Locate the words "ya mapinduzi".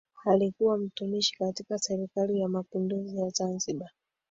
2.39-3.17